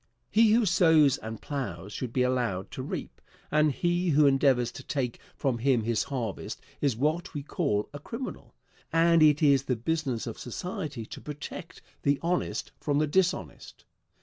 [0.31, 4.83] He who sows and plows should be allowed to reap, and he who endeavors to
[4.83, 8.55] take from him his harvest is what we call a criminal;
[8.91, 13.85] and it is the business of society to protect the honest from the dishonest.